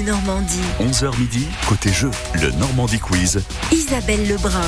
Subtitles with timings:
[0.00, 0.62] Normandie.
[0.80, 2.10] 11h midi, côté jeu,
[2.40, 3.44] le Normandie Quiz.
[3.70, 4.62] Isabelle Lebrun.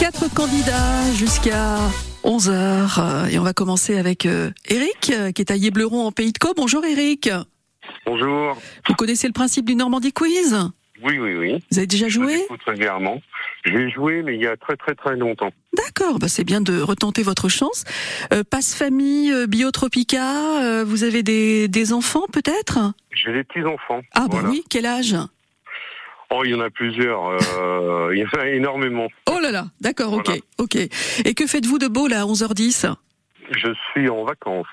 [0.00, 1.76] Quatre candidats jusqu'à
[2.24, 3.28] 11h.
[3.30, 6.38] Et on va commencer avec euh, Eric, euh, qui est à Yébleron en Pays de
[6.38, 6.54] Caux.
[6.56, 7.28] Bonjour Eric.
[8.06, 8.56] Bonjour.
[8.88, 10.56] Vous connaissez le principe du Normandie Quiz?
[11.02, 11.64] Oui, oui, oui.
[11.70, 13.20] Vous avez déjà joué écoute régulièrement.
[13.64, 15.50] J'ai joué, mais il y a très, très, très longtemps.
[15.76, 17.84] D'accord, bah c'est bien de retenter votre chance.
[18.32, 22.78] Euh, passe famille, euh, Biotropica, euh, vous avez des, des enfants peut-être?
[23.12, 24.00] J'ai des petits-enfants.
[24.14, 24.48] Ah bah Voilà.
[24.48, 25.16] oui, quel âge?
[26.30, 27.36] Oh, il y en a plusieurs.
[28.12, 29.08] il y en a énormément.
[29.30, 30.40] Oh là là, d'accord, ok, Voilà.
[30.58, 30.76] ok.
[31.24, 32.92] Et que faites-vous de beau là à 11h10
[33.50, 34.66] Je suis en vacances.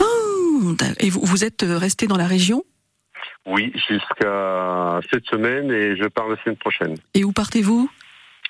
[0.00, 2.64] Oh, Et vous, vous êtes resté dans la région?
[3.48, 6.96] Oui, jusqu'à cette semaine et je pars la semaine prochaine.
[7.14, 7.90] Et où partez-vous?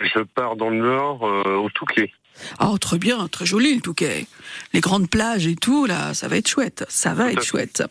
[0.00, 2.12] Je pars dans le nord, euh, au Touquet.
[2.60, 4.26] Oh, très bien, très joli le Touquet.
[4.72, 6.84] Les grandes plages et tout, là, ça va être chouette.
[6.88, 7.82] Ça va être chouette.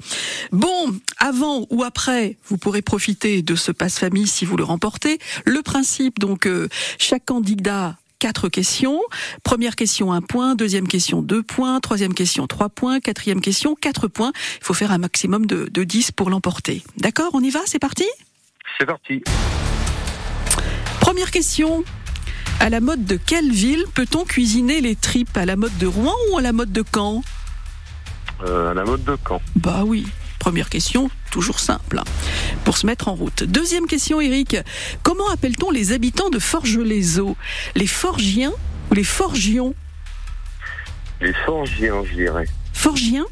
[0.52, 5.20] Bon, avant ou après, vous pourrez profiter de ce passe-famille si vous le remportez.
[5.46, 6.68] Le principe, donc, euh,
[6.98, 9.00] chaque candidat Quatre questions.
[9.44, 10.56] Première question, un point.
[10.56, 11.80] Deuxième question, deux points.
[11.80, 13.00] Troisième question, trois points.
[13.00, 14.32] Quatrième question, quatre points.
[14.59, 16.82] Il faut faire un maximum de, de 10 pour l'emporter.
[16.98, 18.06] D'accord On y va C'est parti?
[18.80, 19.22] C'est parti.
[21.00, 21.84] Première question.
[22.59, 25.38] À la mode de quelle ville peut-on cuisiner les tripes?
[25.38, 27.22] À la mode de Rouen ou à la mode de Caen?
[28.44, 29.42] Euh, à la mode de Caen.
[29.56, 30.08] Bah oui.
[30.40, 32.02] Première question, toujours simple,
[32.68, 33.46] pour se mettre en route.
[33.46, 34.58] Deuxième question, Eric.
[35.02, 37.38] Comment appelle-t-on les habitants de Forges-les-Eaux?
[37.76, 38.52] Les Forgiens
[38.92, 39.74] ou les Forgions?
[41.22, 42.46] Les Forgiens, je dirais.
[42.74, 43.24] Forgiens?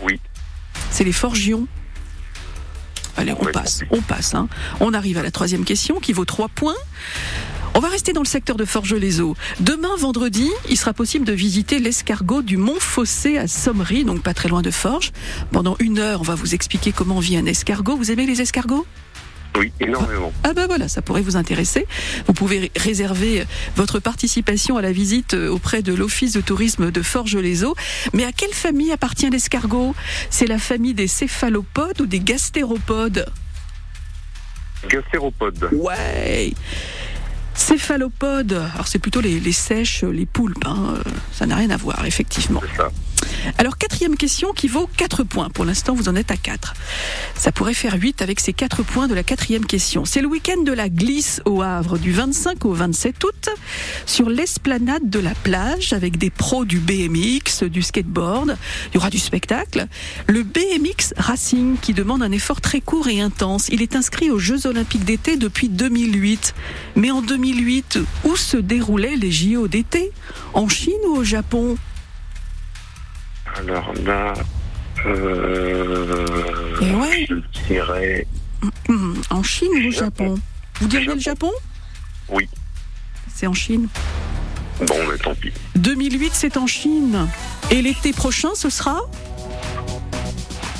[0.00, 0.18] Oui.
[0.90, 1.68] C'est les Forgions.
[3.18, 4.34] Allez, on passe, on passe.
[4.34, 4.48] hein.
[4.80, 6.72] On arrive à la troisième question qui vaut trois points.
[7.76, 9.36] On va rester dans le secteur de Forges-les-Eaux.
[9.60, 14.32] Demain, vendredi, il sera possible de visiter l'escargot du Mont Fossé à Sommery, donc pas
[14.32, 15.12] très loin de Forges.
[15.52, 17.94] Pendant une heure, on va vous expliquer comment vit un escargot.
[17.94, 18.86] Vous aimez les escargots?
[19.58, 20.32] Oui, énormément.
[20.42, 21.86] Ah ben voilà, ça pourrait vous intéresser.
[22.26, 23.44] Vous pouvez ré- réserver
[23.76, 27.74] votre participation à la visite euh, auprès de l'Office de tourisme de Forges-les-Eaux.
[28.14, 29.94] Mais à quelle famille appartient l'escargot?
[30.30, 33.26] C'est la famille des céphalopodes ou des gastéropodes?
[34.88, 35.68] Gastéropode.
[35.72, 36.54] Ouais
[37.56, 42.04] Céphalopodes, alors c'est plutôt les, sèches, les poulpes, hein, euh, ça n'a rien à voir,
[42.04, 42.60] effectivement.
[43.58, 45.48] Alors, quatrième question qui vaut 4 points.
[45.50, 46.74] Pour l'instant, vous en êtes à 4.
[47.36, 50.04] Ça pourrait faire 8 avec ces 4 points de la quatrième question.
[50.04, 53.48] C'est le week-end de la glisse au Havre du 25 au 27 août
[54.04, 58.56] sur l'esplanade de la plage avec des pros du BMX, du skateboard.
[58.90, 59.86] Il y aura du spectacle.
[60.26, 63.68] Le BMX Racing qui demande un effort très court et intense.
[63.68, 66.54] Il est inscrit aux Jeux Olympiques d'été depuis 2008.
[66.96, 70.12] Mais en 2008, où se déroulaient les JO d'été
[70.52, 71.76] En Chine ou au Japon?
[73.58, 74.34] Alors là,
[75.06, 76.26] euh,
[77.00, 77.26] ouais.
[77.28, 77.34] je
[77.68, 78.26] dirais
[78.88, 80.24] Hum, En Chine ou au Japon?
[80.24, 80.40] Japon
[80.80, 81.50] Vous diriez le Japon?
[82.28, 82.48] Oui.
[83.34, 83.88] C'est en Chine.
[84.86, 85.52] Bon, mais tant pis.
[85.76, 87.28] 2008, c'est en Chine.
[87.70, 89.00] Et l'été prochain, ce sera?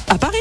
[0.08, 0.37] À Paris.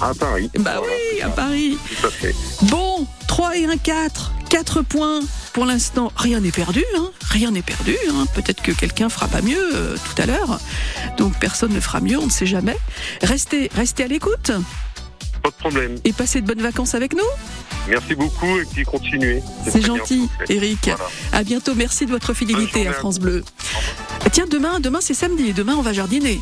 [0.00, 0.50] À Paris.
[0.60, 1.78] Bah oui, à Paris.
[2.00, 2.34] Tout à fait.
[2.62, 4.32] Bon, 3 et 1, 4.
[4.54, 5.18] 4 points.
[5.52, 6.84] Pour l'instant, rien n'est perdu.
[6.96, 7.10] Hein.
[7.28, 7.96] Rien n'est perdu.
[8.08, 8.24] Hein.
[8.36, 10.60] Peut-être que quelqu'un fera pas mieux euh, tout à l'heure.
[11.18, 12.76] Donc personne ne fera mieux, on ne sait jamais.
[13.20, 14.52] Restez, restez à l'écoute
[15.42, 15.96] Pas de problème.
[16.04, 17.26] et passez de bonnes vacances avec nous.
[17.88, 19.42] Merci beaucoup et puis continuez.
[19.64, 20.28] C'est bien gentil.
[20.48, 20.84] Eric.
[20.84, 21.10] Voilà.
[21.32, 21.74] À bientôt.
[21.74, 23.18] Merci de votre fidélité à France.
[23.18, 23.42] Bleu.
[24.30, 26.40] Tiens, demain, demain c'est samedi demain on va jardiner.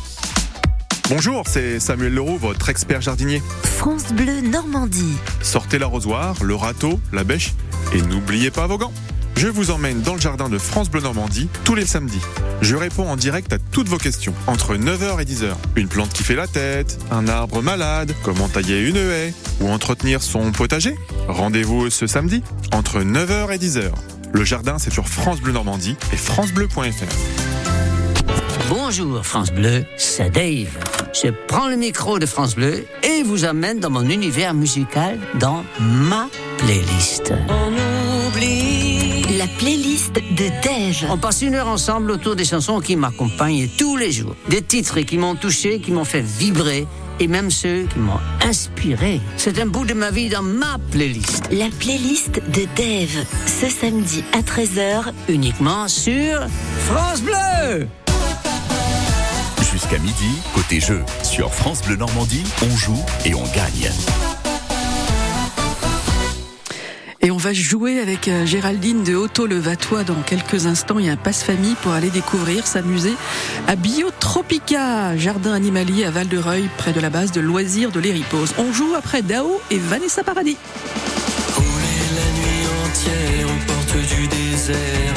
[1.09, 3.41] Bonjour, c'est Samuel Leroux, votre expert jardinier.
[3.63, 5.17] France Bleu Normandie.
[5.41, 7.53] Sortez l'arrosoir, le râteau, la bêche
[7.93, 8.93] et n'oubliez pas vos gants.
[9.35, 12.21] Je vous emmène dans le jardin de France Bleu Normandie tous les samedis.
[12.61, 15.53] Je réponds en direct à toutes vos questions entre 9h et 10h.
[15.75, 20.23] Une plante qui fait la tête, un arbre malade, comment tailler une haie ou entretenir
[20.23, 20.95] son potager?
[21.27, 23.91] Rendez-vous ce samedi entre 9h et 10h.
[24.31, 27.52] Le jardin, c'est sur France Bleu Normandie et francebleu.fr.
[28.75, 30.79] Bonjour France Bleu, c'est Dave.
[31.13, 35.63] Je prends le micro de France Bleu et vous amène dans mon univers musical dans
[35.79, 36.27] ma
[36.57, 37.33] playlist.
[39.37, 41.07] La playlist de Dave.
[41.11, 44.35] On passe une heure ensemble autour des chansons qui m'accompagnent tous les jours.
[44.49, 46.87] Des titres qui m'ont touché, qui m'ont fait vibrer
[47.19, 49.21] et même ceux qui m'ont inspiré.
[49.37, 51.47] C'est un bout de ma vie dans ma playlist.
[51.51, 53.23] La playlist de Dave.
[53.45, 55.13] Ce samedi à 13h.
[55.29, 56.47] Uniquement sur
[56.87, 57.87] France Bleu.
[59.73, 63.89] Jusqu'à midi, côté jeu, sur France Bleu Normandie, on joue et on gagne.
[67.21, 70.99] Et on va jouer avec euh, Géraldine de Auto-le-Vatois dans quelques instants.
[70.99, 73.15] Il y a un passe-famille pour aller découvrir, s'amuser
[73.67, 78.53] à Biotropica, jardin animalier à Val-de-Reuil, près de la base de loisirs de l'Éripose.
[78.59, 80.57] On joue après Dao et Vanessa Paradis.
[81.55, 85.15] Rouler la nuit entière aux portes du désert,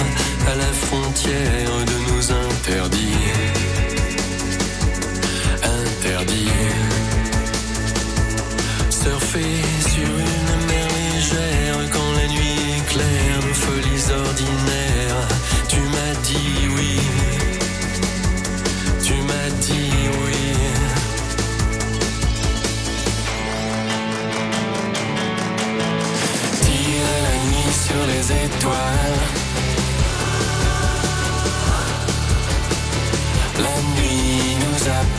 [0.51, 3.06] à la frontière de nos interdits.
[34.87, 35.16] Nuit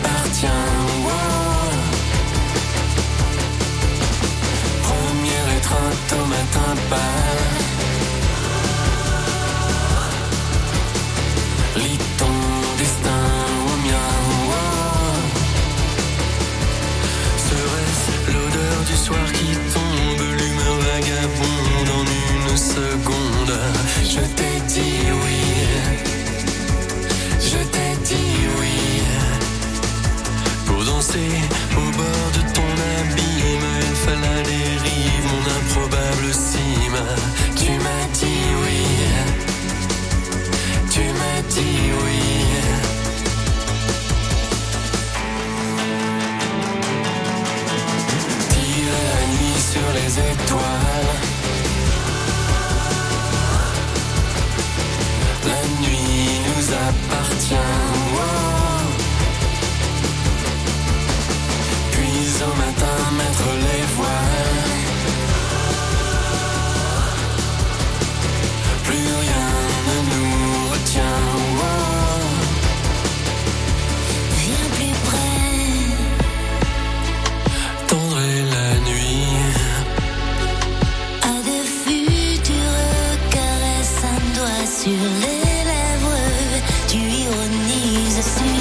[88.27, 88.56] see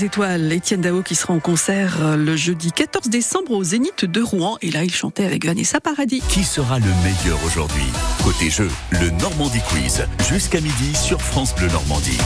[0.00, 0.52] les étoiles.
[0.52, 4.56] Étienne Dao qui sera en concert euh, le jeudi 14 décembre au Zénith de Rouen.
[4.62, 6.22] Et là, il chantait avec Vanessa Paradis.
[6.28, 7.82] Qui sera le meilleur aujourd'hui?
[8.24, 10.06] Côté jeu, le Normandie Quiz.
[10.28, 12.18] Jusqu'à midi sur France Bleu Normandie.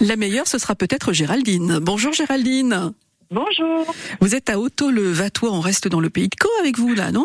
[0.00, 1.78] La meilleure, ce sera peut-être Géraldine.
[1.80, 2.92] Bonjour Géraldine.
[3.30, 3.94] Bonjour.
[4.20, 5.52] Vous êtes à Auto-le-Vatois.
[5.52, 7.24] On reste dans le pays de Caux avec vous là, non?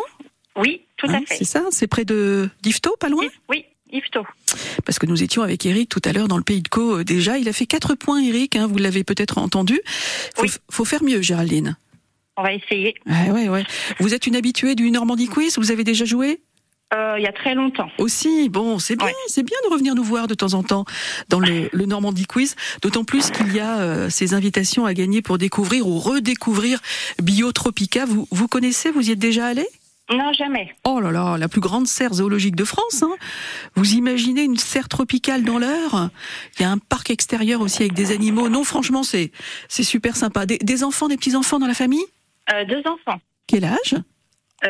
[0.56, 1.36] Oui, tout Hein, à fait.
[1.38, 3.24] C'est ça C'est près de d'Ifto, pas loin?
[3.50, 4.24] Oui, Yvetot.
[4.86, 7.04] Parce que nous étions avec Eric tout à l'heure dans le pays de Caux euh,
[7.04, 7.36] déjà.
[7.38, 8.56] Il a fait 4 points, Eric.
[8.56, 9.80] hein, vous l'avez peut-être entendu.
[10.36, 10.50] Faut, Oui.
[10.70, 11.76] faut faire mieux, Géraldine.
[12.38, 12.94] On va essayer.
[13.06, 13.64] Ouais, ouais, ouais.
[13.98, 16.40] Vous êtes une habituée du Normandie Quiz Vous avez déjà joué?
[16.94, 17.90] Euh, il y a très longtemps.
[17.98, 19.12] Aussi, bon, c'est bien, Ouais.
[19.26, 20.84] c'est bien de revenir nous voir de temps en temps
[21.28, 25.20] dans le, le Normandie Quiz, d'autant plus qu'il y a euh, ces invitations à gagner
[25.20, 26.78] pour découvrir ou redécouvrir
[27.20, 28.04] Biotropica.
[28.04, 29.66] Vous, vous connaissez, vous y êtes déjà allé?
[30.08, 30.72] Non, jamais.
[30.84, 33.02] Oh là là, la plus grande serre zoologique de France.
[33.02, 33.10] Hein.
[33.74, 36.10] Vous imaginez une serre tropicale dans l'heure?
[36.56, 38.48] Il y a un parc extérieur aussi avec des animaux.
[38.48, 39.32] Non, franchement, c'est
[39.68, 40.46] c'est super sympa.
[40.46, 42.04] Des, des enfants, des petits enfants dans la famille?
[42.52, 43.96] Euh, deux enfants, Quel âge?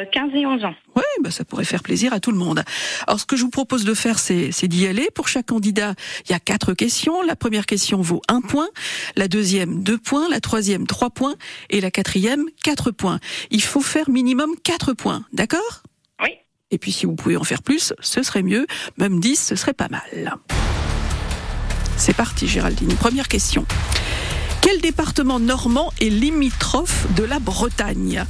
[0.04, 0.74] 15 et 11 ans.
[0.94, 2.62] Oui, bah ça pourrait faire plaisir à tout le monde.
[3.06, 5.08] Alors, ce que je vous propose de faire, c'est c'est d'y aller.
[5.14, 5.94] Pour chaque candidat,
[6.26, 7.22] il y a quatre questions.
[7.22, 8.68] La première question vaut un point,
[9.16, 11.34] la deuxième deux points, la troisième trois points
[11.70, 13.20] et la quatrième quatre points.
[13.50, 15.82] Il faut faire minimum quatre points, d'accord?
[16.22, 16.30] Oui.
[16.70, 18.66] Et puis, si vous pouvez en faire plus, ce serait mieux.
[18.98, 20.38] Même 10, ce serait pas mal.
[21.96, 22.94] C'est parti, Géraldine.
[22.96, 23.64] Première question.
[24.66, 28.24] Quel département normand est limitrophe de la Bretagne?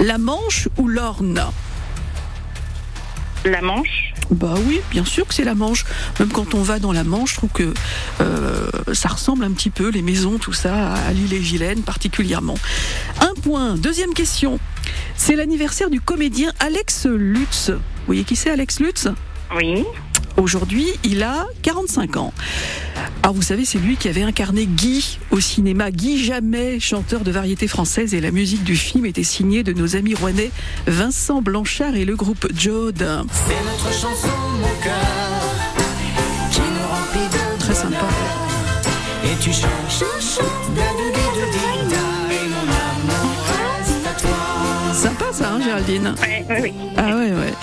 [0.00, 1.44] La Manche ou l'Orne?
[3.44, 4.14] La Manche.
[4.30, 5.84] Bah oui, bien sûr que c'est la Manche.
[6.18, 7.74] Même quand on va dans la Manche, je trouve que
[8.22, 12.56] euh, ça ressemble un petit peu, les maisons, tout ça, à l'île et Vilaine particulièrement.
[13.20, 13.74] Un point.
[13.74, 14.58] Deuxième question.
[15.14, 17.68] C'est l'anniversaire du comédien Alex Lutz.
[17.68, 19.08] Vous voyez qui c'est Alex Lutz?
[19.54, 19.84] Oui.
[20.36, 22.32] Aujourd'hui, il a 45 ans.
[23.22, 25.90] Alors vous savez, c'est lui qui avait incarné Guy au cinéma.
[25.90, 29.96] Guy Jamais, chanteur de variété française, et la musique du film était signée de nos
[29.96, 30.50] amis rouennais
[30.86, 32.96] Vincent Blanchard et le groupe Jode.
[32.98, 34.28] C'est notre chanson,
[34.60, 35.42] mon cœur,
[36.50, 38.08] qui nous remplit de Très sympa.
[39.24, 39.68] Et tu chantes,
[40.20, 40.42] chantes,
[42.30, 44.94] et mon amour reste à toi.
[44.94, 46.14] Sympa ça, hein, Géraldine?
[46.20, 46.72] Ouais, oui, oui.
[46.96, 47.54] Ah ouais, ouais.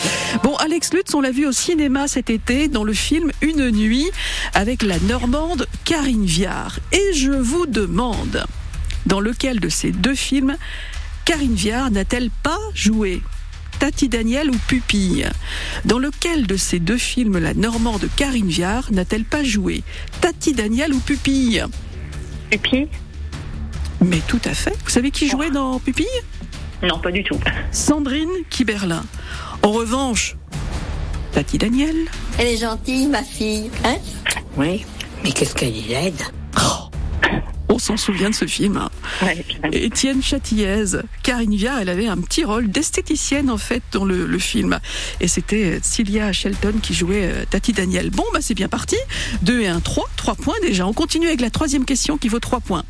[0.44, 4.06] Bon, Alex Lutz, on l'a vu au cinéma cet été dans le film Une nuit
[4.54, 6.80] avec la Normande Karine Viard.
[6.92, 8.46] Et je vous demande,
[9.08, 10.58] dans lequel de ces deux films
[11.26, 13.24] Karine Viard n'a-t-elle pas joué?
[13.80, 15.28] Tati Daniel ou Pupille?
[15.86, 19.82] Dans lequel de ces deux films la Normande Karine Viard n'a-t-elle pas joué?
[20.22, 21.66] Tati Daniel ou Pupille?
[22.52, 22.88] Pupille
[24.06, 24.78] Mais tout à fait.
[24.84, 26.06] Vous savez qui jouait dans Pupille?
[26.84, 27.40] Non, pas du tout.
[27.72, 29.04] Sandrine Kiberlin.
[29.64, 30.38] En revanche,
[31.32, 31.96] Tati Daniel,
[32.38, 33.96] Elle est gentille, ma fille, hein?
[34.58, 34.86] Oui,
[35.24, 36.22] mais qu'est-ce qu'elle est laide
[37.72, 38.76] on s'en souvient de ce film.
[38.78, 38.90] hein.
[39.22, 44.26] Ouais, Étienne Châtillaise, Karine Viard, elle avait un petit rôle d'esthéticienne en fait dans le,
[44.26, 44.80] le film.
[45.22, 48.10] Et c'était Cilia Shelton qui jouait euh, Tati Daniel.
[48.10, 48.98] Bon, bah c'est bien parti.
[49.44, 50.04] 2 et 1, 3.
[50.18, 50.88] 3 points déjà.
[50.88, 52.84] On continue avec la troisième question qui vaut 3 points.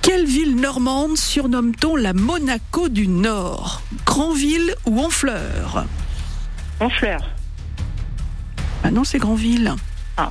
[0.00, 3.82] Quelle ville normande surnomme-t-on la Monaco du Nord?
[4.06, 5.84] Grandville ou Honfleur?
[6.80, 7.20] Honfleur.
[8.82, 9.72] Ah non, c'est Grandville.
[10.16, 10.28] Ah,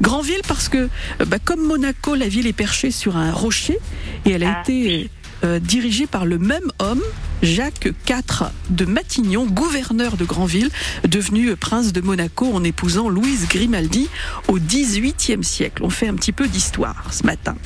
[0.00, 0.88] Grandville parce que,
[1.20, 3.78] euh, bah, comme Monaco, la ville est perchée sur un rocher
[4.24, 4.60] et elle a Ah.
[4.62, 5.10] été
[5.44, 7.02] euh, dirigée par le même homme,
[7.42, 10.70] Jacques IV de Matignon, gouverneur de Grandville,
[11.08, 14.08] devenu prince de Monaco en épousant Louise Grimaldi
[14.48, 15.82] au XVIIIe siècle.
[15.84, 17.56] On fait un petit peu d'histoire ce matin.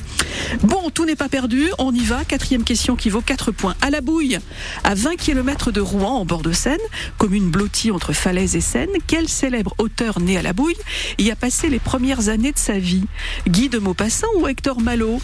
[0.63, 2.23] Bon, tout n'est pas perdu, on y va.
[2.25, 3.75] Quatrième question qui vaut 4 points.
[3.81, 4.39] À la Bouille,
[4.83, 6.77] à 20 km de Rouen, en bord de Seine,
[7.17, 10.75] commune blottie entre Falaise et Seine, quel célèbre auteur né à la Bouille
[11.19, 13.05] y a passé les premières années de sa vie?
[13.47, 15.19] Guy de Maupassant ou Hector Malot?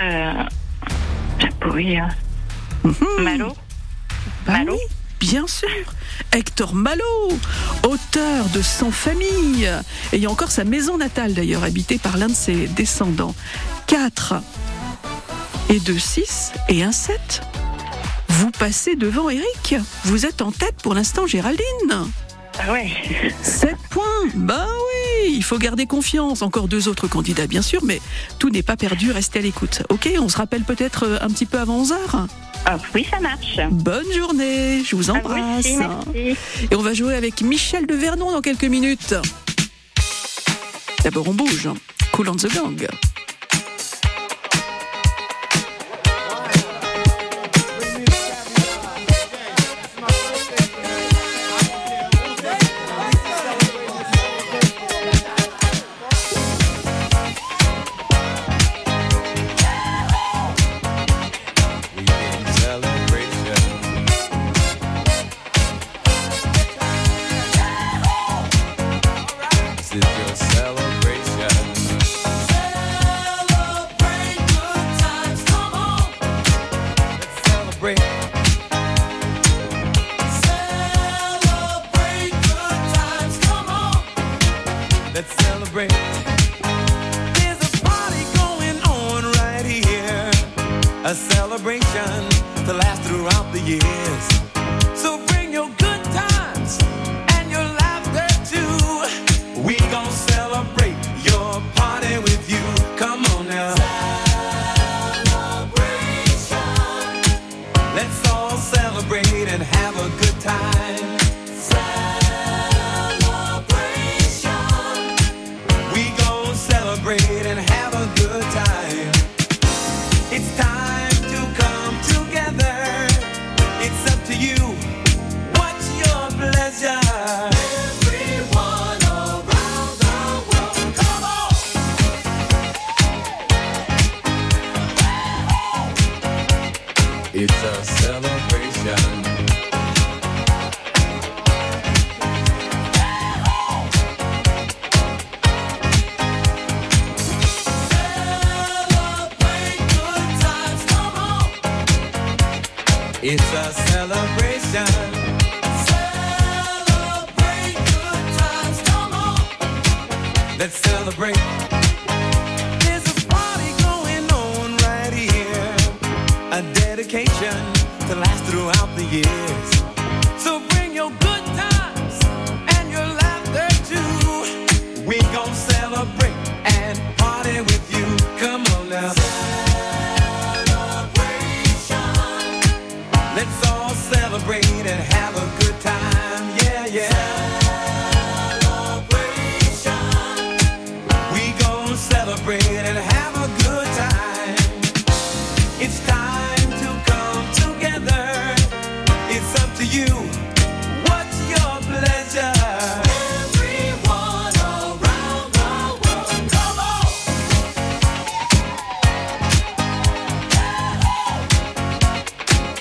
[0.00, 0.42] Euh,
[1.72, 2.08] oui, hein.
[2.86, 3.24] Mhm.
[3.24, 3.48] Malo.
[4.46, 5.68] Bah Malot oui, Bien sûr,
[6.32, 7.38] Hector Malot,
[7.84, 9.68] auteur de Sans famille,
[10.12, 13.34] ayant encore sa maison natale d'ailleurs, habitée par l'un de ses descendants.
[13.86, 14.34] 4
[15.70, 17.42] et 2, 6 et un 7.
[18.28, 19.76] Vous passez devant Eric.
[20.04, 21.64] Vous êtes en tête pour l'instant, Géraldine.
[22.58, 22.88] Ah ouais.
[23.42, 24.02] 7 points.
[24.34, 26.42] Bah oui, il faut garder confiance.
[26.42, 28.00] Encore deux autres candidats, bien sûr, mais
[28.38, 29.10] tout n'est pas perdu.
[29.10, 29.82] Restez à l'écoute.
[29.90, 32.26] Ok, on se rappelle peut-être euh, un petit peu avant 11 heures.
[32.64, 33.60] Ah, oui, ça marche.
[33.70, 35.66] Bonne journée, je vous embrasse.
[35.66, 36.36] aussi, merci.
[36.70, 39.14] Et on va jouer avec Michel de Vernon dans quelques minutes.
[41.04, 41.68] D'abord, on bouge.
[42.12, 42.88] Cool on the gang.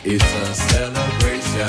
[0.07, 1.67] It's a celebration.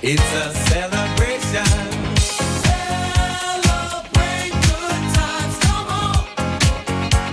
[0.00, 1.66] It's a celebration.
[2.64, 6.24] Celebrate good times, come on.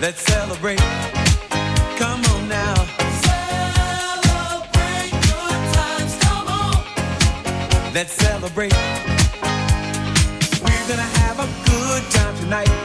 [0.02, 0.80] Let's celebrate.
[1.98, 2.76] Come on now.
[3.24, 6.84] Celebrate good times, come on.
[7.94, 8.74] Let's celebrate.
[10.62, 12.85] We're gonna have a good time tonight.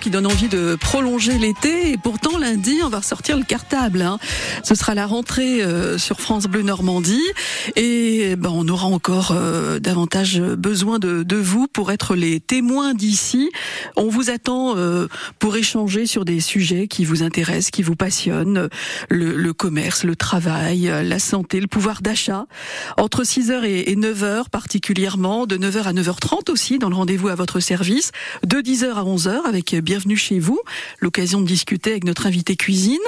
[0.00, 1.92] Qui donne envie de prolonger l'été.
[1.92, 4.02] Et pourtant, lundi, on va ressortir le cartable.
[4.02, 4.18] hein.
[4.62, 7.22] Ce sera la rentrée euh, sur France Bleu Normandie.
[7.76, 13.50] Et ben, on aura encore euh, davantage besoin de, vous pour être les témoins d'ici.
[13.96, 15.06] On vous attend euh,
[15.38, 18.68] pour échanger sur des sujets qui vous intéressent, qui vous passionnent.
[19.08, 22.46] Le, le commerce, le travail, euh, la santé, le pouvoir d'achat.
[22.96, 27.60] Entre 6h et 9h particulièrement, de 9h à 9h30 aussi dans le rendez-vous à votre
[27.60, 28.12] service,
[28.46, 30.60] de 10h à 11h avec Bienvenue chez vous,
[31.00, 32.98] l'occasion de discuter avec notre invité cuisine.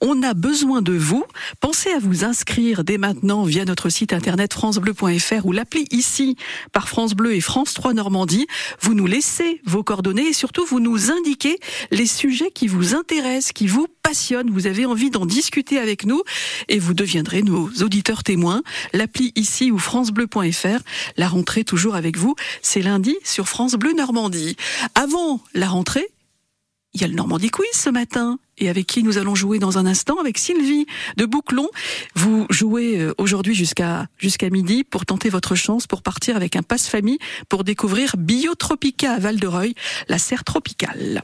[0.00, 1.24] On a besoin de vous.
[1.60, 6.36] Pensez à vous inscrire dès maintenant via notre site internet francebleu.fr ou l'appli ici
[6.72, 8.46] par France Bleu et France 3 Normandie.
[8.80, 11.58] Vous nous laissez vos coordonnées et surtout vous nous indiquez
[11.90, 14.50] les sujets qui vous intéressent, qui vous passionnent.
[14.50, 16.22] Vous avez envie d'en discuter avec nous
[16.68, 18.62] et vous deviendrez nos auditeurs témoins.
[18.92, 20.80] L'appli ici ou francebleu.fr.
[21.16, 22.34] La rentrée toujours avec vous.
[22.62, 24.56] C'est lundi sur France Bleu Normandie.
[24.94, 26.08] Avant la rentrée,
[26.96, 29.76] il y a le Normandie Quiz ce matin et avec qui nous allons jouer dans
[29.76, 30.18] un instant?
[30.18, 30.86] Avec Sylvie
[31.18, 31.68] de Bouclon.
[32.14, 36.62] Vous jouez euh, aujourd'hui jusqu'à jusqu'à midi pour tenter votre chance pour partir avec un
[36.62, 37.18] passe famille
[37.50, 39.74] pour découvrir Biotropica à Val-de-Reuil,
[40.08, 41.22] la serre tropicale.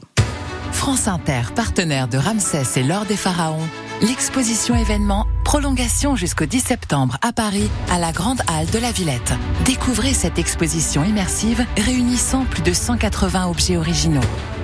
[0.73, 3.67] France Inter, partenaire de Ramsès et l'Or des Pharaons,
[4.01, 9.33] l'exposition événement prolongation jusqu'au 10 septembre à Paris, à la Grande Halle de la Villette.
[9.65, 14.21] Découvrez cette exposition immersive réunissant plus de 180 objets originaux.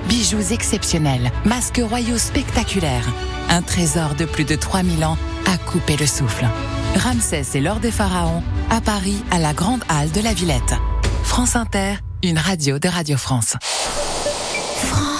[0.08, 3.08] Bijoux exceptionnels, masques royaux spectaculaires,
[3.48, 6.46] un trésor de plus de 3000 ans à couper le souffle.
[6.96, 10.74] Ramsès et l'Or des Pharaons, à Paris, à la Grande Halle de la Villette.
[11.22, 13.56] France Inter, une radio de Radio France.
[13.60, 15.19] France.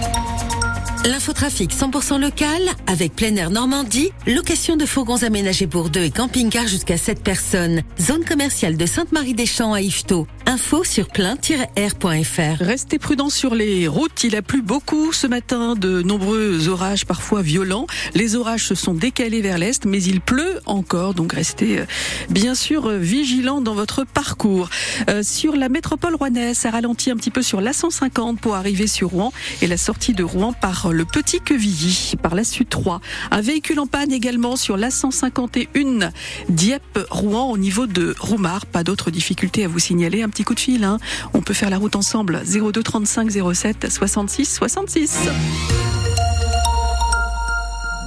[1.03, 6.67] L'infotrafic 100% local avec plein air Normandie, location de fourgons aménagés pour deux et camping-car
[6.67, 7.81] jusqu'à 7 personnes.
[7.99, 10.27] Zone commerciale de Sainte-Marie-des-Champs à Yvetot.
[10.47, 12.63] Info sur plein-air.fr.
[12.63, 14.23] Restez prudents sur les routes.
[14.23, 17.85] Il a plu beaucoup ce matin, de nombreux orages parfois violents.
[18.15, 21.85] Les orages se sont décalés vers l'est, mais il pleut encore, donc restez euh,
[22.29, 24.69] bien sûr euh, vigilants dans votre parcours.
[25.09, 29.09] Euh, sur la métropole rouennaise, ça ralentit un petit peu sur l'A150 pour arriver sur
[29.09, 32.99] Rouen et la sortie de Rouen par le Petit Quevilly, par la suite 3.
[33.31, 36.11] Un véhicule en panne également sur l'A151
[36.49, 38.65] Dieppe-Rouen au niveau de Roumar.
[38.65, 40.23] Pas d'autres difficultés à vous signaler.
[40.31, 40.97] Petit coup de fil, hein.
[41.33, 42.41] on peut faire la route ensemble.
[42.45, 45.17] 02 35 07 66 66.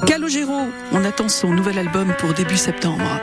[0.07, 3.21] Calogero, on attend son nouvel album pour début septembre.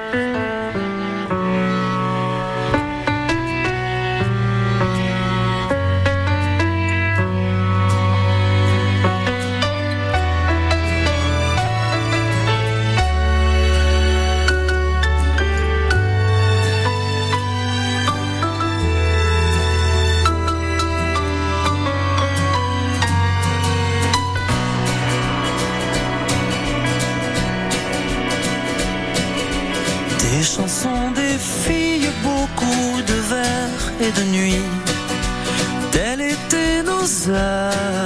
[34.15, 34.65] De nuits.
[35.91, 38.00] Telles étaient nos heures,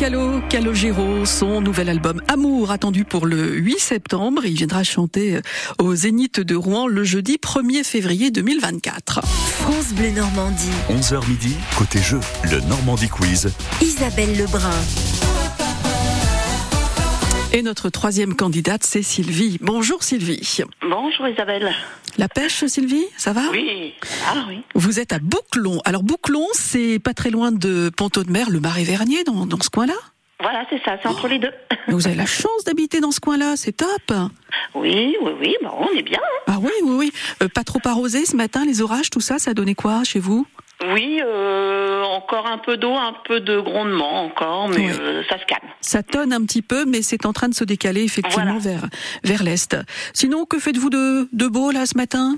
[0.00, 4.46] Calo, Calogero, son nouvel album Amour attendu pour le 8 septembre.
[4.46, 5.40] Il viendra chanter euh,
[5.78, 9.20] au Zénith de Rouen le jeudi 1er février 2024.
[9.22, 10.70] France Bleu Normandie.
[10.88, 13.52] 11h midi, côté jeu, le Normandie Quiz.
[13.82, 14.70] Isabelle Lebrun.
[17.52, 19.58] Et notre troisième candidate, c'est Sylvie.
[19.60, 20.58] Bonjour Sylvie.
[20.82, 21.72] Bonjour Isabelle.
[22.16, 23.42] La pêche, Sylvie, ça va?
[23.50, 23.94] Oui.
[24.28, 24.62] Ah oui.
[24.74, 25.80] Vous êtes à Bouclon.
[25.84, 29.60] Alors Bouclon, c'est pas très loin de Ponto de Mer, le Marais Vernier, dans, dans
[29.60, 29.94] ce coin-là?
[30.40, 31.50] Voilà, c'est ça, c'est entre les deux.
[31.88, 34.12] Mais Vous avez la chance d'habiter dans ce coin-là, c'est top.
[34.74, 36.18] Oui, oui, oui, on est bien.
[36.22, 36.42] hein.
[36.46, 37.12] Ah oui, oui, oui.
[37.42, 40.46] Euh, pas trop arrosé ce matin, les orages, tout ça, ça donné quoi chez vous?
[40.94, 45.44] Oui, euh, encore un peu d'eau, un peu de grondement encore, mais euh, ça se
[45.44, 45.68] calme.
[45.82, 48.86] Ça tonne un petit peu, mais c'est en train de se décaler effectivement vers,
[49.22, 49.76] vers l'est.
[50.14, 52.36] Sinon, que faites-vous de, de beau là ce matin?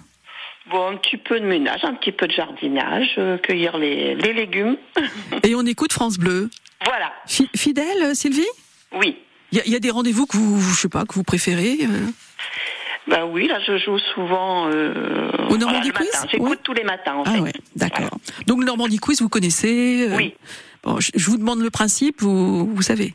[0.70, 4.33] Bon, un petit peu de ménage, un petit peu de jardinage, euh, cueillir les, les
[4.33, 4.76] légumes.
[5.44, 6.50] Et on écoute France Bleu.
[6.85, 7.12] voilà.
[7.26, 8.46] Fi- fidèle, Sylvie?
[8.92, 9.16] Oui.
[9.52, 11.78] Il y, y a des rendez-vous que vous, je sais pas, que vous préférez
[13.09, 16.09] Ben oui, là je joue souvent euh, Au Normandie Quiz.
[16.31, 17.41] J'écoute tous les matins en Ah fait.
[17.41, 18.11] ouais, d'accord.
[18.47, 20.35] Donc le Normandie Quiz, vous connaissez euh, Oui.
[20.85, 23.15] Bon, je, je vous demande le principe, vous, vous savez.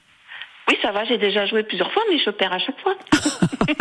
[0.69, 2.95] Oui, ça va, j'ai déjà joué plusieurs fois, mais je perds à chaque fois.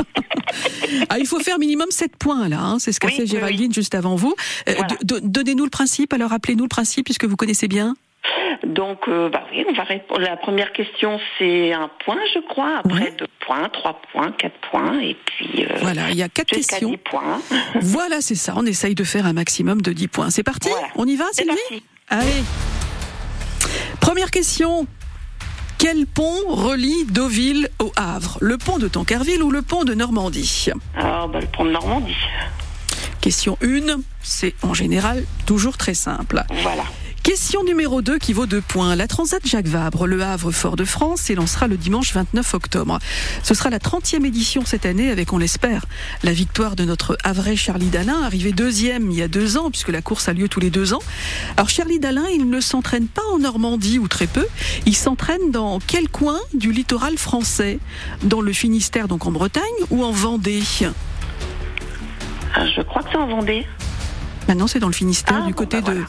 [1.11, 3.29] Ah, il faut faire minimum 7 points là, hein, c'est ce qu'a Oui, fait oui,
[3.29, 4.35] Géraldine juste avant vous.
[4.69, 4.95] Euh, Voilà.
[5.03, 7.97] Donnez-nous le principe, alors rappelez-nous le principe puisque vous connaissez bien.
[8.65, 10.21] Donc, euh, bah oui, on va répondre.
[10.21, 12.79] La première question, c'est un point, je crois.
[12.85, 15.65] Après, deux points, trois points, quatre points, et puis.
[15.65, 16.97] euh, Voilà, il y a quatre questions.
[17.11, 17.41] points.
[17.81, 20.31] Voilà, c'est ça, on essaye de faire un maximum de 10 points.
[20.31, 21.85] C'est parti On y va, C'est Sylvie parti.
[22.09, 22.45] Allez.
[24.01, 24.87] Première question.
[25.79, 28.39] Quel pont relie Deauville au Havre?
[28.41, 30.69] Le pont de Tancarville ou le pont de Normandie?
[30.97, 32.17] Alors, bah, le pont de Normandie.
[33.21, 36.43] Question 1, c'est en général toujours très simple.
[36.63, 36.85] Voilà.
[37.27, 38.95] Question numéro 2 qui vaut deux points.
[38.95, 43.01] La Transat Jacques Vabre, Le Havre, Fort-de-France, s'élancera le dimanche 29 octobre.
[43.43, 45.87] Ce sera la 30e édition cette année avec, on l'espère,
[46.23, 49.89] la victoire de notre Havrais Charlie Dalin, arrivé deuxième il y a deux ans, puisque
[49.89, 51.03] la course a lieu tous les deux ans.
[51.57, 54.47] Alors Charlie Dalin, il ne s'entraîne pas en Normandie ou très peu.
[54.87, 57.81] Il s'entraîne dans quel coin du littoral français?
[58.23, 60.63] Dans le Finistère, donc en Bretagne, ou en Vendée?
[62.55, 63.67] Ah, Je crois que c'est en Vendée.
[64.49, 66.05] Maintenant, c'est dans le Finistère, du côté de,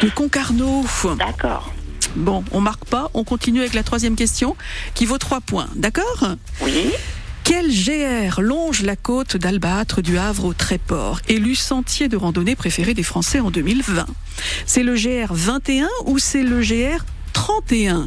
[0.00, 0.84] de Concarneau.
[1.18, 1.72] D'accord.
[2.16, 4.56] Bon, on marque pas, on continue avec la troisième question
[4.94, 6.26] qui vaut trois points, d'accord?
[6.62, 6.90] Oui.
[7.44, 12.94] Quel GR longe la côte d'Albâtre du Havre au Tréport, élu sentier de randonnée préféré
[12.94, 14.06] des Français en 2020
[14.66, 17.02] C'est le GR 21 ou c'est le GR
[17.32, 18.06] 31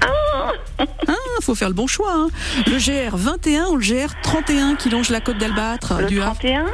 [0.00, 2.12] Ah, faut faire le bon choix.
[2.12, 2.28] hein.
[2.66, 6.38] Le GR 21 ou le GR 31 qui longe la côte d'Albâtre du Havre?
[6.38, 6.66] 31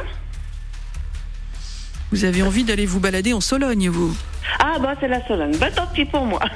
[2.11, 4.15] Vous avez envie d'aller vous balader en Sologne, vous
[4.59, 5.55] Ah, bah, c'est la Sologne.
[5.59, 6.39] Bah, tant pis pour moi.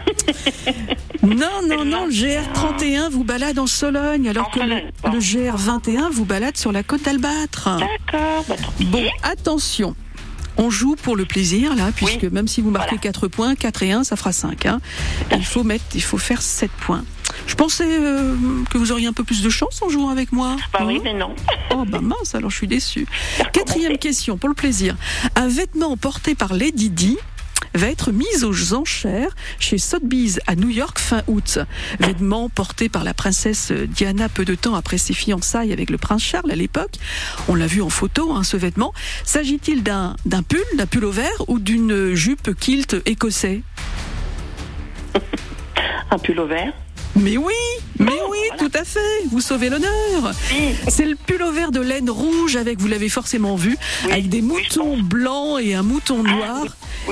[1.23, 4.75] Non, non, non, le GR31 vous balade en Sologne, alors que le,
[5.09, 7.69] le GR21 vous balade sur la côte d'Albâtre.
[7.79, 8.83] D'accord, bah, tant pis.
[8.83, 9.95] Bon, attention.
[10.57, 13.91] On joue pour le plaisir, là, puisque même si vous marquez 4 points, 4 et
[13.93, 14.65] 1, ça fera 5.
[14.65, 14.81] Hein.
[15.31, 17.05] Il faut mettre, il faut faire 7 points.
[17.47, 18.35] Je pensais euh,
[18.69, 20.55] que vous auriez un peu plus de chance en jouant avec moi.
[20.71, 21.35] Bah oui, mais non.
[21.71, 23.05] Oh bah mince, alors je suis déçue.
[23.51, 24.95] Quatrième question, pour le plaisir.
[25.35, 27.17] Un vêtement porté par Lady Di
[27.75, 31.59] va être mis aux enchères chez Sotheby's à New York fin août.
[31.99, 36.23] Vêtement porté par la princesse Diana peu de temps après ses fiançailles avec le prince
[36.23, 36.95] Charles à l'époque.
[37.47, 38.93] On l'a vu en photo, hein, ce vêtement.
[39.23, 43.61] S'agit-il d'un d'un pull, d'un pull au vert ou d'une jupe kilt écossais?
[46.11, 46.73] Un pull au vert
[47.15, 47.53] mais oui,
[47.99, 48.99] mais oui, tout à fait.
[49.29, 50.31] Vous sauvez l'honneur.
[50.87, 54.97] C'est le pull vert de laine rouge avec, vous l'avez forcément vu, avec des moutons
[54.97, 56.63] blancs et un mouton noir.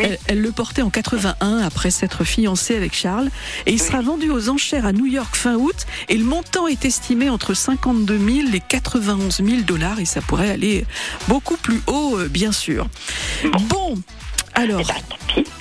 [0.01, 3.29] Elle, elle le portait en 81 après s'être fiancée avec Charles.
[3.65, 5.85] Et il sera vendu aux enchères à New York fin août.
[6.09, 9.99] Et le montant est estimé entre 52 000 et 91 000 dollars.
[9.99, 10.85] Et ça pourrait aller
[11.27, 12.87] beaucoup plus haut, euh, bien sûr.
[13.69, 14.01] Bon.
[14.53, 14.81] Alors,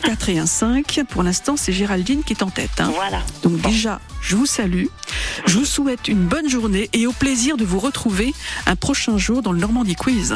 [0.02, 1.00] 4 et 1, 5.
[1.08, 2.70] Pour l'instant, c'est Géraldine qui est en tête.
[2.80, 2.90] hein.
[2.94, 3.22] Voilà.
[3.42, 4.86] Donc déjà, je vous salue.
[5.46, 8.34] Je vous souhaite une bonne journée et au plaisir de vous retrouver
[8.66, 10.34] un prochain jour dans le Normandie Quiz.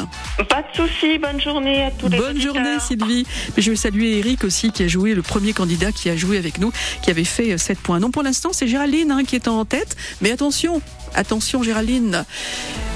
[0.49, 2.55] Pas de soucis, bonne journée à tous les Bonne auditeurs.
[2.55, 3.25] journée Sylvie.
[3.55, 6.37] Mais je vais saluer Eric aussi qui a joué, le premier candidat qui a joué
[6.37, 6.71] avec nous,
[7.03, 7.99] qui avait fait 7 points.
[7.99, 9.95] Non, pour l'instant, c'est Géraldine hein, qui est en tête.
[10.21, 10.81] Mais attention,
[11.13, 12.25] attention Géraldine.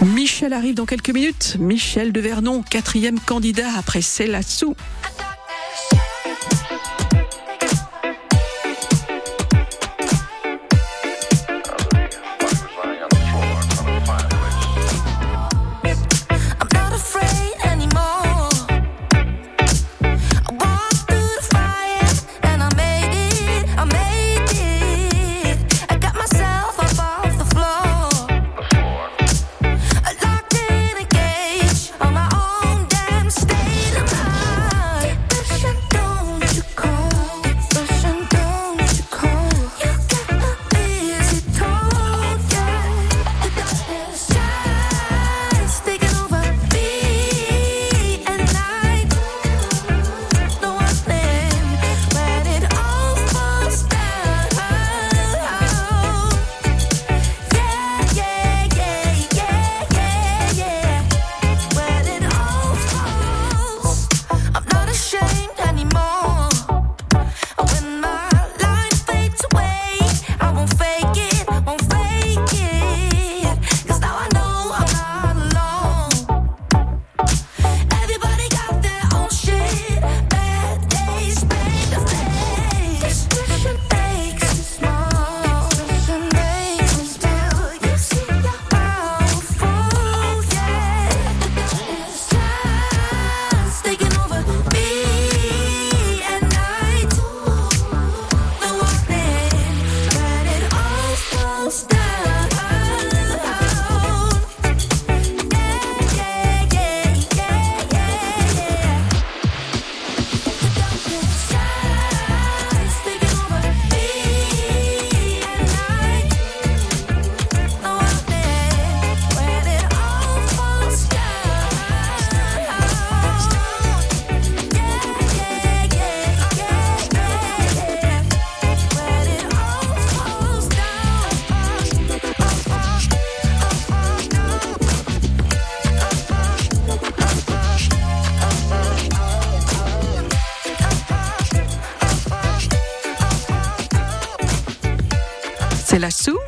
[0.02, 1.58] Michel arrive dans quelques minutes.
[1.60, 4.76] Michel de Vernon, quatrième candidat après Célassou.
[5.20, 5.26] I'm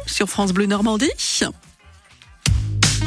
[0.07, 1.11] Sur France Bleu Normandie.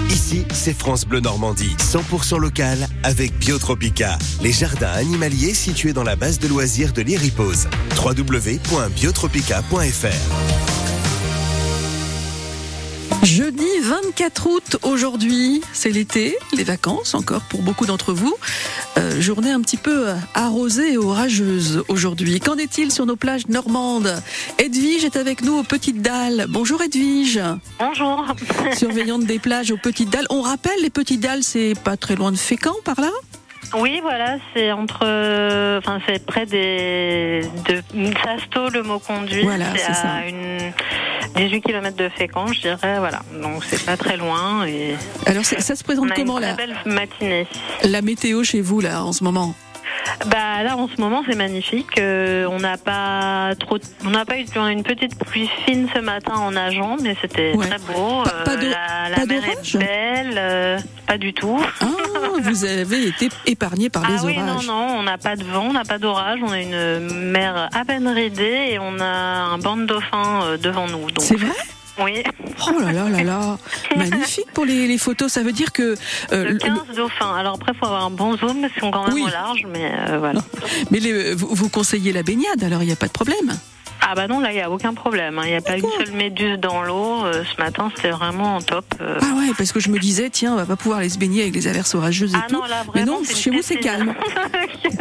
[0.09, 6.15] Ici, c'est France Bleu Normandie, 100% local avec Biotropica, les jardins animaliers situés dans la
[6.15, 7.67] base de loisirs de l'Iripose.
[7.97, 10.74] www.biotropica.fr
[13.23, 18.37] Jeudi 24 août aujourd'hui, c'est l'été, les vacances encore pour beaucoup d'entre vous.
[18.99, 22.41] Euh, journée un petit peu arrosée et orageuse aujourd'hui.
[22.41, 24.23] Qu'en est-il sur nos plages normandes?
[24.59, 26.47] Edwige est avec nous aux Petites Dalles.
[26.49, 27.41] Bonjour Edwige.
[27.79, 28.27] Bonjour.
[28.77, 30.27] Surveillante des plages aux Petites Dalles.
[30.31, 33.11] On rappelle, les Petites Dalles, c'est pas très loin de Fécamp par là?
[33.77, 37.83] Oui, voilà, c'est entre, euh, enfin, c'est près des de
[38.23, 39.43] Sasto, le mot conduit.
[39.43, 40.09] Voilà, c'est à ça.
[40.29, 40.73] une
[41.37, 42.99] 18 km de Fécamp, je dirais.
[42.99, 44.95] Voilà, donc c'est pas très loin et.
[45.27, 47.47] Alors ça, ça se présente on a comment une là belle matinée.
[47.83, 49.55] La météo chez vous là en ce moment
[50.27, 51.99] Bah là en ce moment c'est magnifique.
[51.99, 56.35] Euh, on n'a pas trop, on n'a pas eu une petite pluie fine ce matin
[56.35, 57.67] en nageant, mais c'était Ouais.
[57.69, 58.23] très beau.
[58.25, 61.61] Pas- pas Euh, de- la la pas mer est belle, euh, pas du tout.
[61.81, 61.87] Ah,
[62.43, 64.67] vous avez été épargné par les ah oui, non, orages.
[64.67, 66.99] non, on n'a pas de vent, on n'a pas d'orage, on a une
[67.31, 71.07] mer à peine ridée et on a un banc de dauphins devant nous.
[71.19, 71.53] C'est vrai?
[71.99, 72.23] Oui.
[72.67, 73.59] Oh là là là là
[73.97, 75.31] Magnifique pour les, les photos.
[75.33, 75.95] Ça veut dire que.
[76.33, 77.35] euh, Le le- 15 dauphins.
[77.37, 79.23] Alors après, il faut avoir un bon zoom, qu'ils sont quand même Oui.
[79.23, 80.41] au large, mais euh, voilà.
[80.91, 83.57] mais les- vous, vous conseillez la baignade, alors il n'y a pas de problème.
[84.07, 85.39] Ah bah non, là, il n'y a aucun problème.
[85.39, 85.43] hein.
[85.45, 87.25] Il n'y a pas une seule méduse dans l'eau.
[87.25, 88.85] Euh, ce matin, c'était vraiment top.
[89.01, 89.19] euh.
[89.23, 91.43] Ah ouais, parce que je me disais, tiens, on va pas pouvoir aller se baigner
[91.43, 92.57] avec les averses orageuses et Ah tout.
[92.57, 94.15] non, là, mais vraiment, non, c'est une chez vous, c'est calme.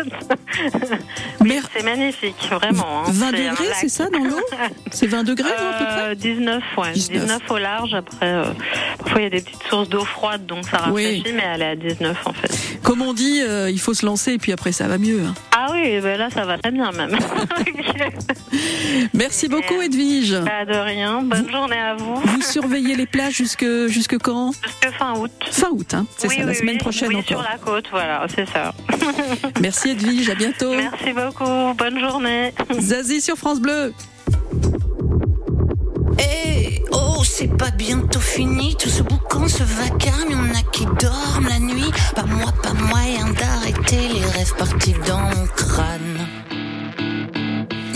[1.42, 3.04] oui, c'est magnifique, vraiment.
[3.06, 3.12] hein.
[3.12, 4.39] 20 un degrés, c'est ça, dans l'eau?
[4.92, 6.04] C'est 20 degrés, non, à peu près?
[6.12, 6.92] Euh, 19, ouais.
[6.94, 7.42] 19.
[7.50, 7.94] au large.
[7.96, 8.44] Après, euh,
[9.00, 11.04] parfois, il y a des petites sources d'eau froide, donc ça Oui.
[11.06, 12.80] rafraîchit, mais elle est à 19, en fait.
[12.84, 15.22] Comme on dit, euh, il faut se lancer et puis après ça va mieux.
[15.26, 15.34] hein.
[15.52, 17.18] Ah oui, ben là, ça va très bien, même.
[19.14, 20.36] Merci beaucoup, Edwige.
[20.46, 21.22] Pas de rien.
[21.24, 22.16] Bonne journée à vous.
[22.16, 25.32] Vous surveillez les plages jusque, jusque quand Jusque fin août.
[25.52, 26.80] Fin août, hein, c'est Oui, ça, la semaine oui.
[26.80, 27.28] prochaine Oui, encore.
[27.28, 28.74] sur la côte, voilà, c'est ça.
[29.62, 30.74] Merci Edwige, à bientôt.
[30.74, 31.74] Merci beaucoup.
[31.78, 32.54] Bonne journée.
[32.80, 33.94] Zazie sur France Bleu.
[36.20, 41.48] Eh, oh, c'est pas bientôt fini, tout ce boucan, ce vacarme, y'en a qui dorment
[41.50, 41.92] la nuit.
[42.16, 46.28] Pas moi, pas moyen d'arrêter les rêves partis dans mon crâne.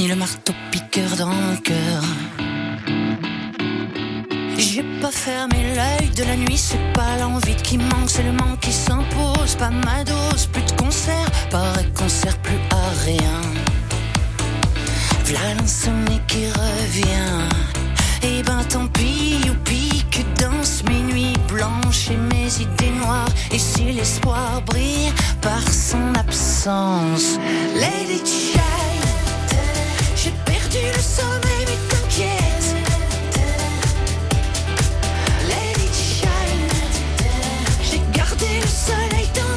[0.07, 2.01] Le marteau piqueur dans mon cœur.
[4.57, 8.61] J'ai pas fermé l'œil de la nuit, c'est pas l'envie qui manque, c'est le manque
[8.61, 9.55] qui s'impose.
[9.59, 13.41] Pas ma dose, plus de concert, paraît qu'on sert plus à rien.
[15.25, 17.43] V'là l'insomnie qui revient.
[18.23, 23.33] Et ben tant pis, youpi, que dansent mes nuits blanches et mes idées noires.
[23.51, 27.37] Et si l'espoir brille par son absence,
[27.75, 28.96] Lady Child,
[38.87, 39.56] soleil dans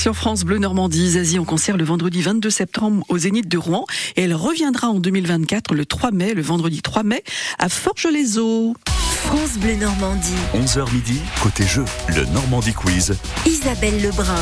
[0.00, 1.10] sur France Bleu Normandie.
[1.10, 3.84] Zazie en concert le vendredi 22 septembre au Zénith de Rouen
[4.16, 7.22] et elle reviendra en 2024 le 3 mai, le vendredi 3 mai
[7.58, 8.74] à Forges-les-Eaux.
[8.86, 10.32] France Bleu Normandie.
[10.54, 13.14] 11h midi, côté jeu, le Normandie Quiz.
[13.44, 14.34] Isabelle Lebrun.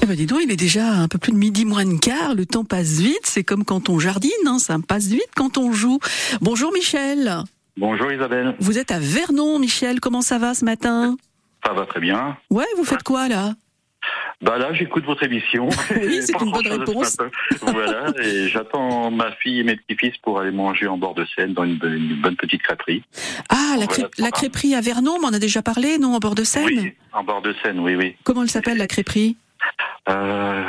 [0.00, 2.36] Eh ben dis donc, il est déjà un peu plus de midi moins de quart,
[2.36, 5.72] le temps passe vite, c'est comme quand on jardine, hein, ça passe vite quand on
[5.72, 5.98] joue.
[6.42, 7.42] Bonjour Michel.
[7.76, 8.54] Bonjour Isabelle.
[8.60, 11.16] Vous êtes à Vernon, Michel, comment ça va ce matin?
[11.64, 12.36] Ça va très bien.
[12.50, 13.52] Ouais, vous faites quoi là?
[14.40, 15.68] Bah là, j'écoute votre émission.
[15.96, 17.16] Oui, c'est une bonne réponse.
[17.60, 21.52] voilà, et j'attends ma fille et mes petits-fils pour aller manger en bord de Seine
[21.52, 23.02] dans une, bonne- une bonne petite crêperie.
[23.48, 26.14] Ah, la, Voilà, crêp- ça la crêperie à Vernon, on en a déjà parlé, non,
[26.14, 26.64] en bord de Seine?
[26.66, 28.14] Oui, en bord de Seine, oui, oui.
[28.22, 29.36] Comment elle s'appelle la crêperie?
[30.08, 30.64] Euh,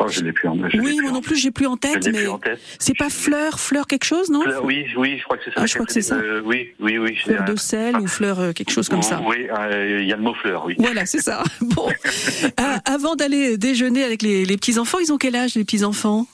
[0.00, 2.12] oh, je l'ai plus en l'ai Oui, moi non plus, j'ai plus en tête, mais
[2.12, 2.60] plus en tête.
[2.78, 4.42] c'est pas fleur, fleur quelque chose, non?
[4.42, 5.60] Fleur, oui, oui, je crois que c'est ça.
[5.62, 6.16] Ah, je crois que c'est ça.
[6.16, 7.16] Euh, oui, oui, oui.
[7.16, 9.20] Fleur de sel ou fleur euh, quelque chose comme ça.
[9.26, 10.74] Oui, euh, il y a le mot fleur, oui.
[10.78, 11.42] Voilà, c'est ça.
[11.60, 11.88] Bon,
[12.60, 15.84] Euh, avant d'aller déjeuner avec les, les petits enfants, ils ont quel âge les petits
[15.84, 16.26] enfants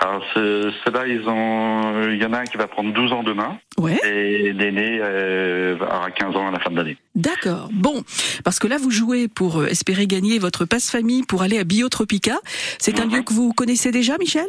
[0.00, 3.22] Alors, ce- ceux-là, ils ont, il y en a un qui va prendre 12 ans
[3.22, 3.58] demain.
[3.78, 3.98] Ouais.
[4.04, 6.96] Et l'aîné euh, aura 15 ans à la fin de l'année.
[7.14, 7.68] D'accord.
[7.72, 8.02] Bon,
[8.44, 11.64] parce que là vous jouez pour euh, espérer gagner votre passe famille pour aller à
[11.64, 12.36] Biotropica.
[12.78, 14.46] C'est un lieu que vous connaissez déjà, Michel?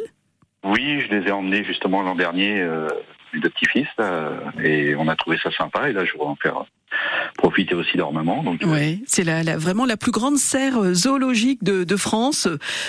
[0.64, 2.88] Oui, je les ai emmenés justement l'an dernier, euh,
[3.34, 4.30] mes deux petits-fils, là,
[4.62, 5.88] et on a trouvé ça sympa.
[5.90, 6.64] Et là, je voudrais en faire
[7.36, 8.42] profiter aussi maman.
[8.42, 11.96] Donc, euh, Oui, c'est la, la- vraiment la plus grande serre euh, zoologique de, de
[11.96, 12.48] France,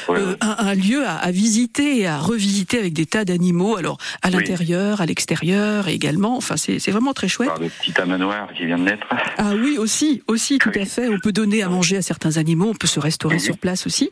[0.10, 3.98] Euh, un, un lieu à, à visiter et à revisiter avec des tas d'animaux, alors
[4.22, 4.34] à Oui.
[4.36, 6.36] l'intérieur, à l'extérieur également.
[6.38, 7.50] Enfin, c'est c'est vraiment très chouette.
[7.50, 9.08] par le petit manoir qui vient de naître.
[9.38, 11.08] Ah oui, aussi, aussi, tout à fait.
[11.10, 14.10] On peut donner à manger à certains animaux, on peut se restaurer sur place aussi.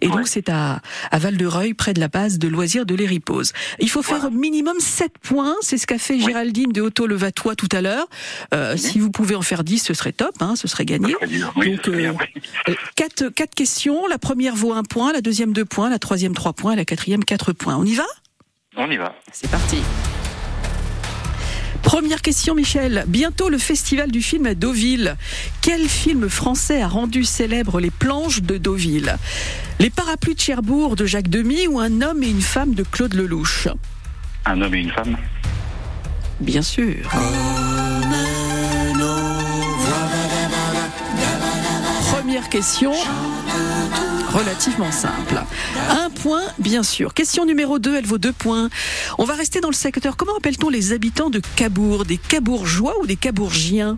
[0.00, 0.80] Et donc c'est à,
[1.10, 3.52] à Val-de-Reuil, près de la base de loisirs de l'Héripose.
[3.80, 7.68] Il faut faire au minimum 7 points, c'est ce qu'a fait Géraldine de Auto-Levatois tout
[7.72, 8.06] à l'heure.
[8.54, 11.14] Euh, Si vous pouvez en faire 10, ce serait top, hein, ce serait gagné.
[11.56, 12.12] Donc, euh,
[12.68, 16.34] euh, quatre, quatre questions, la première vaut un point, la deuxième deux points, la troisième
[16.34, 17.76] trois points, la quatrième quatre points.
[17.76, 18.06] On y va?
[18.76, 19.14] On y va.
[19.32, 19.78] C'est parti.
[21.82, 23.04] Première question, Michel.
[23.08, 25.16] Bientôt le festival du film à Deauville.
[25.60, 29.16] Quel film français a rendu célèbre les planches de Deauville?
[29.80, 33.14] Les parapluies de Cherbourg de Jacques Demy ou Un homme et une femme de Claude
[33.14, 33.68] Lelouch?
[34.46, 35.16] Un homme et une femme?
[36.40, 37.10] Bien sûr.
[42.42, 42.92] Première question,
[44.32, 45.40] relativement simple.
[45.90, 47.14] Un point, bien sûr.
[47.14, 48.68] Question numéro 2, elle vaut deux points.
[49.18, 50.16] On va rester dans le secteur.
[50.16, 52.04] Comment appelle-t-on les habitants de Cabourg?
[52.04, 53.96] Des Cabourgeois ou des Cabourgiens?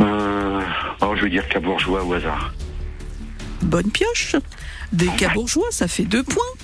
[0.00, 0.60] Euh,
[1.00, 2.54] oh, je vais dire Cabourgeois au hasard.
[3.62, 4.36] Bonne pioche.
[4.92, 6.54] Des Cabourgeois, ça fait deux points.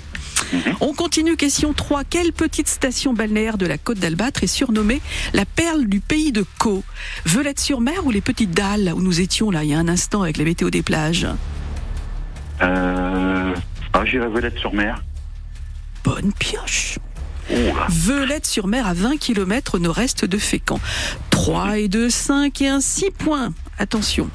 [0.81, 2.05] On continue, question 3.
[2.05, 5.01] Quelle petite station balnéaire de la côte d'Albâtre est surnommée
[5.33, 6.85] la perle du pays de Caux?
[7.25, 10.37] Velette-sur-Mer ou les Petites Dalles, où nous étions là il y a un instant avec
[10.37, 11.27] la météo des plages?
[12.63, 13.55] Euh,
[13.93, 15.03] ah, j'irai Velette sur mer.
[16.05, 16.99] Bonne pioche.
[17.89, 20.81] Velette-sur-Mer à 20 km au nord-est de Fécamp.
[21.31, 23.53] 3 et 2, 5 et 1, 6 points.
[23.79, 24.29] Attention.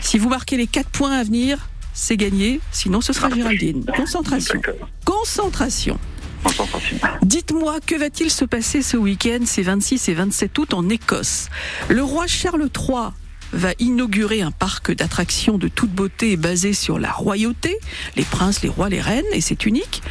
[0.00, 2.60] Si vous marquez les 4 points à venir, c'est gagné.
[2.72, 3.84] Sinon, ce sera Géraldine.
[3.96, 4.60] Concentration.
[5.04, 5.98] Concentration.
[6.42, 6.98] Concentration.
[7.22, 11.48] Dites-moi, que va-t-il se passer ce week-end, ces 26 et 27 août, en Écosse?
[11.88, 13.10] Le roi Charles III
[13.52, 17.76] va inaugurer un parc d'attractions de toute beauté basé sur la royauté,
[18.16, 20.02] les princes, les rois, les reines, et c'est unique.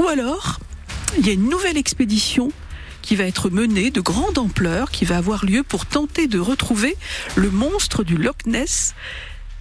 [0.00, 0.58] Ou alors,
[1.16, 2.52] il y a une nouvelle expédition
[3.00, 6.96] qui va être menée de grande ampleur, qui va avoir lieu pour tenter de retrouver
[7.36, 8.94] le monstre du Loch Ness.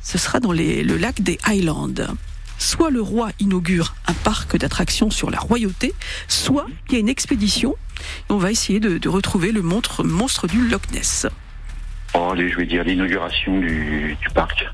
[0.01, 1.93] Ce sera dans les- le lac des Highlands.
[2.59, 5.93] Soit le roi inaugure un parc d'attractions sur la royauté,
[6.27, 7.75] soit il y a une expédition
[8.29, 11.27] et on va essayer de, de retrouver le monstre, monstre du Loch Ness.
[12.15, 14.65] Oh, allez, je vais dire l'inauguration du, du parc.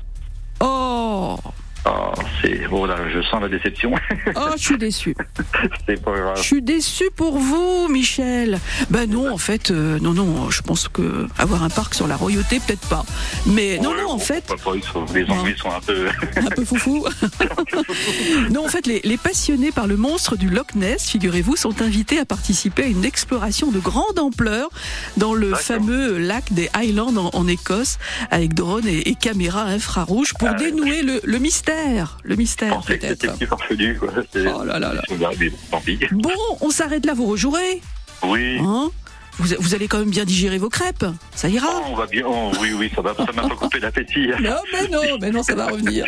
[0.60, 1.38] Oh
[1.86, 3.92] Oh, c'est, oh là, je sens la déception.
[4.36, 5.14] Oh, je suis déçu.
[5.86, 6.36] c'est pas grave.
[6.36, 8.58] Je suis déçu pour vous, Michel.
[8.88, 12.16] Ben non, en fait, euh, non, non, je pense que avoir un parc sur la
[12.16, 13.04] royauté, peut-être pas.
[13.46, 14.54] Mais non, non, en fait, Pas-
[15.14, 16.06] les Anglais sont un peu.
[16.36, 17.06] un peu foufou.
[18.50, 22.18] non, en fait, les, les passionnés par le monstre du Loch Ness, figurez-vous, sont invités
[22.18, 24.70] à participer à une exploration de grande ampleur
[25.18, 27.98] dans le fameux lac des Highlands en, en Écosse,
[28.30, 31.73] avec drone et, et caméra infrarouge pour Ah dénouer le, le mystère.
[32.22, 33.26] Le mystère, peut-être.
[34.54, 35.02] Oh là là là.
[36.12, 37.80] Bon, on s'arrête là, vous rejouerez
[38.22, 38.58] Oui.
[38.60, 38.90] Hein
[39.38, 41.04] vous, vous allez quand même bien digérer vos crêpes,
[41.34, 42.22] ça ira Oh, on va bien.
[42.26, 43.14] oh, oui, oui, ça va.
[43.16, 44.28] Ça m'a pas coupé l'appétit.
[44.40, 46.06] Non, mais non, mais non, ça va revenir.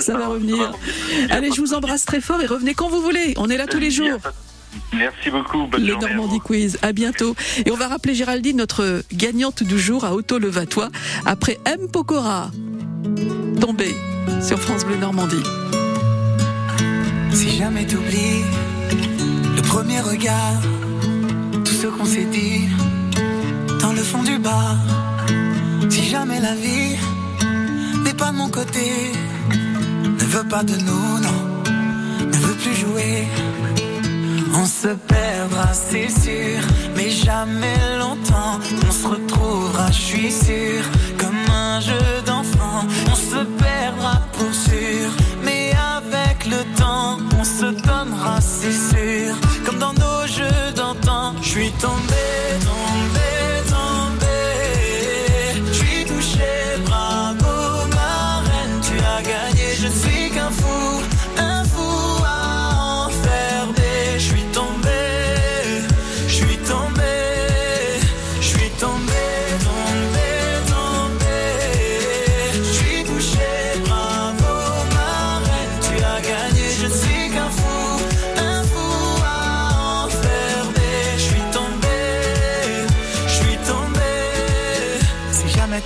[0.00, 0.72] Ça va revenir.
[1.30, 3.34] Allez, je vous embrasse très fort et revenez quand vous voulez.
[3.36, 4.18] On est là tous les jours.
[4.92, 5.66] Merci beaucoup.
[5.66, 6.78] Bonne Le à Normandie Quiz.
[6.82, 7.36] À bientôt.
[7.64, 10.90] Et on va rappeler Géraldine, notre gagnante du jour à Auto Levatois,
[11.26, 11.88] après M.
[11.92, 12.50] Pokora.
[13.60, 13.94] Tomber
[14.44, 15.42] sur France Bleu Normandie.
[17.32, 18.44] Si jamais t'oublies
[19.56, 20.60] le premier regard,
[21.64, 22.68] tout ce qu'on s'est dit
[23.80, 24.76] dans le fond du bar.
[25.88, 26.96] Si jamais la vie
[28.04, 29.12] n'est pas de mon côté,
[30.04, 31.40] ne veut pas de nous, non,
[32.26, 33.26] ne veut plus jouer.
[34.56, 36.60] On se perdra, c'est sûr,
[36.96, 38.60] mais jamais longtemps.
[38.88, 40.82] On se retrouvera, je suis sûr,
[41.16, 42.84] comme un jeu d'enfant.
[43.10, 43.63] On se perdra
[45.42, 51.34] mais avec le temps, on se donnera, c'est sûr, comme dans nos jeux d'antan.
[51.42, 52.24] Je suis tombé,
[52.60, 53.13] tombé.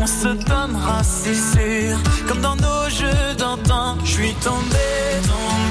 [0.00, 3.96] on se donnera, c'est sûr, comme dans nos jeux d'antan.
[4.04, 4.86] Je suis tombé,
[5.22, 5.69] tombé, tombé.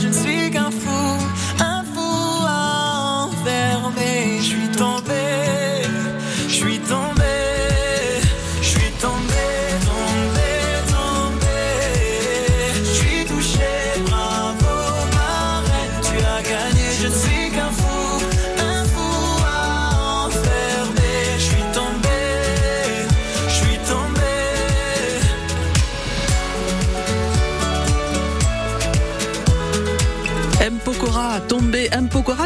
[0.00, 0.39] Gagné,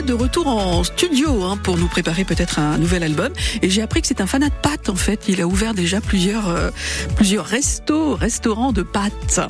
[0.02, 3.32] De retour en studio hein, pour nous préparer peut-être un nouvel album.
[3.62, 5.28] Et j'ai appris que c'est un fanat de pâtes en fait.
[5.28, 6.70] Il a ouvert déjà plusieurs, euh,
[7.16, 9.40] plusieurs restos, restaurants de pâtes.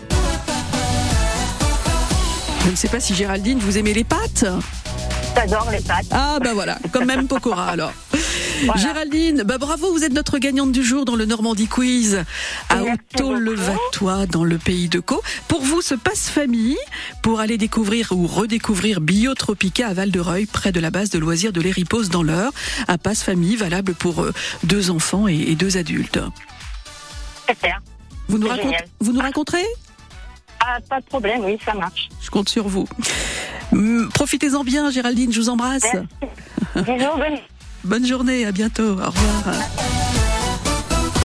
[2.65, 4.45] Je ne sais pas si Géraldine, vous aimez les pâtes?
[5.35, 6.07] J'adore les pâtes.
[6.13, 7.93] Ah bah voilà, comme même Pokora alors.
[8.77, 12.25] Géraldine, bah bravo, vous êtes notre gagnante du jour dans le Normandie Quiz
[12.71, 15.23] à Auto-Levatois dans le pays de Caux.
[15.49, 16.77] Pour vous, ce passe-famille
[17.23, 21.61] pour aller découvrir ou redécouvrir Biotropica à Val-de-Reuil, près de la base de loisirs de
[21.61, 22.53] l'Éripose dans l'Eure.
[22.89, 24.33] Un passe-famille valable pour euh,
[24.65, 26.19] deux enfants et, deux adultes.
[27.49, 27.81] Super.
[28.29, 29.65] Vous nous, raconte- vous nous raconterez?
[30.61, 32.09] Ah, pas de problème, oui, ça marche.
[32.23, 32.89] Je compte sur vous.
[33.73, 35.85] Hum, Profitez-en bien, Géraldine, je vous embrasse.
[36.75, 37.39] Bisous, bonne
[37.85, 38.93] Bonne journée, à bientôt.
[38.93, 40.04] Au revoir.